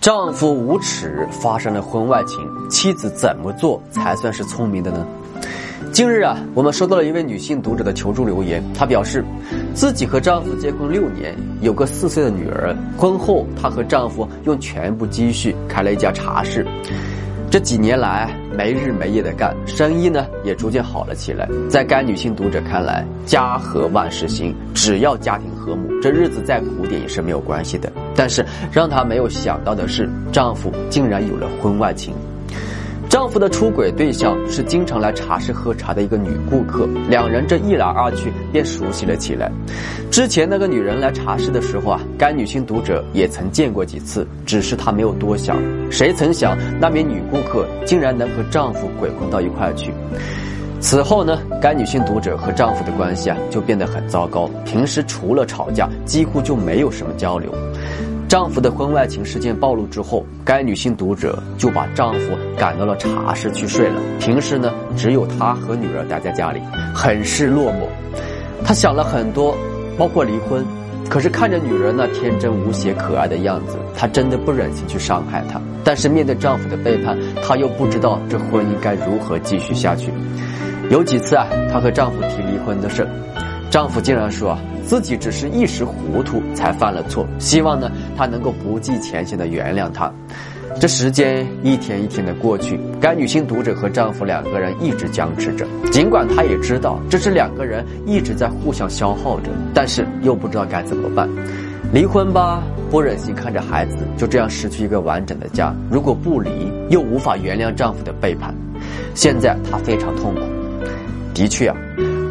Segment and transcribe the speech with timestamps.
[0.00, 2.38] 丈夫无耻，发生了婚外情，
[2.70, 5.06] 妻子怎么做才算是聪明的呢？
[5.92, 9.22] 近日啊，我们收到了一位女性读者的求助留言，她表示，
[9.74, 12.74] 自己和丈夫结婚六年，有个四岁的女儿。
[12.96, 16.66] 婚后，她和丈夫用全部积蓄开了一家茶室。
[17.50, 21.46] 这几年来，没日没夜的干，生意呢也逐渐好了起来。
[21.68, 27.92] 在该女性读者看来，家和万事兴，只要家庭和睦，这日子再苦点也是没有关系的。
[28.20, 32.12] 但是让她没有想到的是，丈夫竟然有了婚外情。
[33.08, 39.50] 丈夫的出轨对象是经常来茶室喝茶的一个女顾客，两人这一来二去便熟悉了起来。
[40.10, 45.56] 之前那个女人来茶室的时候啊，该女性读者也曾见过几次，只是她没有多想。
[45.90, 49.94] 谁曾想那名女顾客竟然能和丈夫鬼混到一块去？
[50.80, 57.52] 此后呢，该女性读者和丈夫的关系啊就变得很糟糕，平时除了吵架，几乎就没有什么交流。
[58.26, 64.00] 丈夫的婚外情事件暴露之后，该女性读者就把丈夫赶到了茶室去睡了。
[64.18, 66.60] 平时呢，只有她和女儿待在家里，
[66.94, 67.86] 很是落寞。
[68.64, 69.54] 她想了很多，
[69.98, 70.64] 包括离婚。
[71.08, 75.60] 可是看着女儿那天真无邪、可爱的样子，她真的不忍心去伤害她。
[75.82, 80.12] 但是面对丈夫的背叛，她又不知道这婚姻该如何继续下去。
[80.90, 83.06] 有几次啊，她和丈夫提离婚的事，
[83.70, 84.60] 丈夫竟然说啊。
[84.82, 90.12] 自己只是一时糊涂才犯了错，希望呢她能够不计前嫌的原谅他。
[90.80, 95.64] 这时间一天一天的过去，该女性读者和丈夫两个人一直僵持着。
[95.92, 101.28] 尽管她也知道这是两个人一直在互相消耗着，但是又不知道该怎么办。
[101.92, 106.50] 离婚吧，不忍心看着孩子就这样失去一个完整的家；如果不离，
[106.88, 108.52] 又无法原谅丈夫的背叛。
[109.14, 110.40] 现在她非常痛苦。
[111.40, 111.76] 的确啊。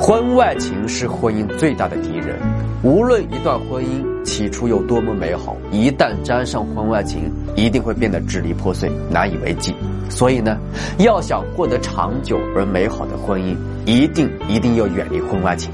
[0.00, 2.36] 婚外情是婚姻最大的敌人。
[2.82, 9.72] 无论一段婚姻起初有多么美好，一旦沾上婚外情，一定会变得支离破碎、难以为继。
[10.08, 10.58] 所以呢，
[10.98, 15.70] 要想获得长久而美好的婚姻，一定一定要远离婚外情。